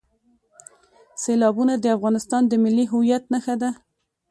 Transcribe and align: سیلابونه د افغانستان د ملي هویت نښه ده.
سیلابونه 1.23 1.73
د 1.77 1.85
افغانستان 1.97 2.41
د 2.47 2.53
ملي 2.63 2.85
هویت 2.91 3.23
نښه 3.33 3.55
ده. 3.61 3.69